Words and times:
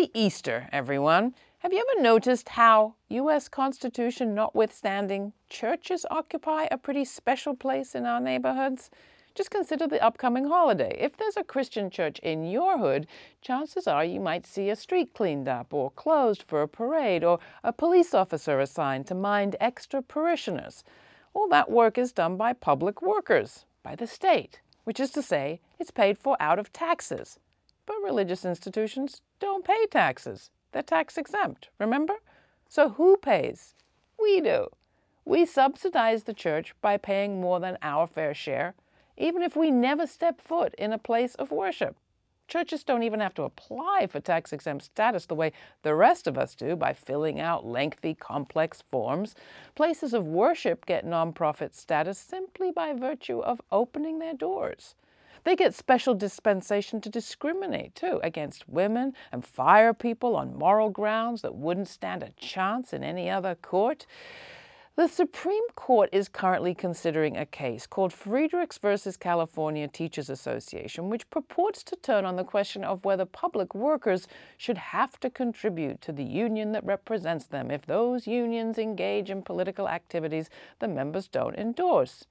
Happy 0.00 0.18
Easter, 0.18 0.66
everyone. 0.72 1.34
Have 1.58 1.74
you 1.74 1.84
ever 1.86 2.02
noticed 2.02 2.48
how, 2.48 2.94
U.S. 3.10 3.48
Constitution 3.48 4.34
notwithstanding, 4.34 5.34
churches 5.50 6.06
occupy 6.10 6.68
a 6.70 6.78
pretty 6.78 7.04
special 7.04 7.54
place 7.54 7.94
in 7.94 8.06
our 8.06 8.18
neighborhoods? 8.18 8.88
Just 9.34 9.50
consider 9.50 9.86
the 9.86 10.02
upcoming 10.02 10.46
holiday. 10.46 10.96
If 10.98 11.18
there's 11.18 11.36
a 11.36 11.44
Christian 11.44 11.90
church 11.90 12.18
in 12.20 12.46
your 12.46 12.78
hood, 12.78 13.08
chances 13.42 13.86
are 13.86 14.02
you 14.02 14.20
might 14.20 14.46
see 14.46 14.70
a 14.70 14.74
street 14.74 15.12
cleaned 15.12 15.48
up 15.48 15.74
or 15.74 15.90
closed 15.90 16.44
for 16.44 16.62
a 16.62 16.68
parade 16.68 17.22
or 17.22 17.38
a 17.62 17.70
police 17.70 18.14
officer 18.14 18.58
assigned 18.58 19.06
to 19.08 19.14
mind 19.14 19.54
extra 19.60 20.00
parishioners. 20.00 20.82
All 21.34 21.46
that 21.50 21.70
work 21.70 21.98
is 21.98 22.10
done 22.10 22.38
by 22.38 22.54
public 22.54 23.02
workers, 23.02 23.66
by 23.82 23.96
the 23.96 24.06
state, 24.06 24.62
which 24.84 24.98
is 24.98 25.10
to 25.10 25.20
say, 25.20 25.60
it's 25.78 25.90
paid 25.90 26.16
for 26.16 26.38
out 26.40 26.58
of 26.58 26.72
taxes. 26.72 27.38
But 27.90 28.04
religious 28.04 28.44
institutions 28.44 29.20
don't 29.40 29.64
pay 29.64 29.84
taxes. 29.90 30.52
They're 30.70 30.80
tax 30.80 31.18
exempt, 31.18 31.70
remember? 31.80 32.18
So 32.68 32.90
who 32.90 33.16
pays? 33.16 33.74
We 34.16 34.40
do. 34.40 34.68
We 35.24 35.44
subsidize 35.44 36.22
the 36.22 36.32
church 36.32 36.72
by 36.80 36.98
paying 36.98 37.40
more 37.40 37.58
than 37.58 37.78
our 37.82 38.06
fair 38.06 38.32
share, 38.32 38.76
even 39.16 39.42
if 39.42 39.56
we 39.56 39.72
never 39.72 40.06
step 40.06 40.40
foot 40.40 40.72
in 40.74 40.92
a 40.92 40.98
place 40.98 41.34
of 41.34 41.50
worship. 41.50 41.96
Churches 42.46 42.84
don't 42.84 43.02
even 43.02 43.18
have 43.18 43.34
to 43.34 43.42
apply 43.42 44.06
for 44.08 44.20
tax 44.20 44.52
exempt 44.52 44.84
status 44.84 45.26
the 45.26 45.34
way 45.34 45.52
the 45.82 45.96
rest 45.96 46.28
of 46.28 46.38
us 46.38 46.54
do 46.54 46.76
by 46.76 46.92
filling 46.92 47.40
out 47.40 47.66
lengthy, 47.66 48.14
complex 48.14 48.84
forms. 48.88 49.34
Places 49.74 50.14
of 50.14 50.28
worship 50.28 50.86
get 50.86 51.04
nonprofit 51.04 51.74
status 51.74 52.20
simply 52.20 52.70
by 52.70 52.92
virtue 52.92 53.40
of 53.40 53.60
opening 53.72 54.20
their 54.20 54.34
doors. 54.34 54.94
They 55.44 55.56
get 55.56 55.74
special 55.74 56.14
dispensation 56.14 57.00
to 57.00 57.08
discriminate, 57.08 57.94
too, 57.94 58.20
against 58.22 58.68
women 58.68 59.14
and 59.32 59.44
fire 59.44 59.94
people 59.94 60.36
on 60.36 60.58
moral 60.58 60.90
grounds 60.90 61.42
that 61.42 61.54
wouldn't 61.54 61.88
stand 61.88 62.22
a 62.22 62.32
chance 62.32 62.92
in 62.92 63.02
any 63.02 63.30
other 63.30 63.54
court. 63.54 64.06
The 64.96 65.08
Supreme 65.08 65.66
Court 65.76 66.10
is 66.12 66.28
currently 66.28 66.74
considering 66.74 67.36
a 67.36 67.46
case 67.46 67.86
called 67.86 68.12
Friedrichs 68.12 68.76
versus 68.76 69.16
California 69.16 69.88
Teachers 69.88 70.28
Association, 70.28 71.08
which 71.08 71.30
purports 71.30 71.82
to 71.84 71.96
turn 71.96 72.26
on 72.26 72.36
the 72.36 72.44
question 72.44 72.84
of 72.84 73.02
whether 73.02 73.24
public 73.24 73.74
workers 73.74 74.28
should 74.58 74.76
have 74.76 75.18
to 75.20 75.30
contribute 75.30 76.02
to 76.02 76.12
the 76.12 76.24
union 76.24 76.72
that 76.72 76.84
represents 76.84 77.46
them 77.46 77.70
if 77.70 77.86
those 77.86 78.26
unions 78.26 78.76
engage 78.78 79.30
in 79.30 79.40
political 79.40 79.88
activities 79.88 80.50
the 80.80 80.88
members 80.88 81.28
don't 81.28 81.56
endorse. 81.56 82.26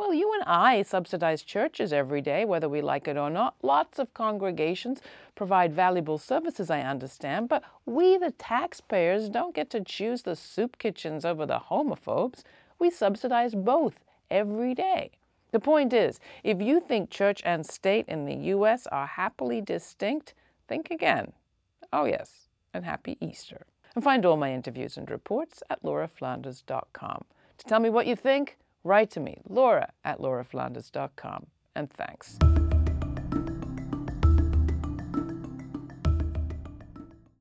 Well, 0.00 0.14
you 0.14 0.32
and 0.32 0.44
I 0.46 0.80
subsidize 0.80 1.42
churches 1.42 1.92
every 1.92 2.22
day, 2.22 2.46
whether 2.46 2.70
we 2.70 2.80
like 2.80 3.06
it 3.06 3.18
or 3.18 3.28
not. 3.28 3.56
Lots 3.62 3.98
of 3.98 4.14
congregations 4.14 5.02
provide 5.34 5.74
valuable 5.74 6.16
services, 6.16 6.70
I 6.70 6.80
understand, 6.80 7.50
but 7.50 7.62
we, 7.84 8.16
the 8.16 8.30
taxpayers, 8.30 9.28
don't 9.28 9.54
get 9.54 9.68
to 9.70 9.84
choose 9.84 10.22
the 10.22 10.36
soup 10.36 10.78
kitchens 10.78 11.26
over 11.26 11.44
the 11.44 11.60
homophobes. 11.68 12.44
We 12.78 12.88
subsidize 12.90 13.54
both 13.54 14.00
every 14.30 14.74
day. 14.74 15.10
The 15.52 15.60
point 15.60 15.92
is, 15.92 16.18
if 16.44 16.62
you 16.62 16.80
think 16.80 17.10
church 17.10 17.42
and 17.44 17.66
state 17.66 18.06
in 18.08 18.24
the 18.24 18.36
U.S. 18.56 18.86
are 18.86 19.06
happily 19.06 19.60
distinct, 19.60 20.32
think 20.66 20.90
again. 20.90 21.34
Oh, 21.92 22.06
yes, 22.06 22.48
and 22.72 22.86
happy 22.86 23.18
Easter. 23.20 23.66
And 23.94 24.02
find 24.02 24.24
all 24.24 24.38
my 24.38 24.54
interviews 24.54 24.96
and 24.96 25.10
reports 25.10 25.62
at 25.68 25.82
lauraflanders.com. 25.82 27.24
To 27.58 27.64
tell 27.66 27.80
me 27.80 27.90
what 27.90 28.06
you 28.06 28.16
think, 28.16 28.56
write 28.84 29.10
to 29.10 29.20
me, 29.20 29.40
laura 29.48 29.92
at 30.04 30.18
lauraflanders.com. 30.18 31.46
And 31.74 31.90
thanks. 31.90 32.38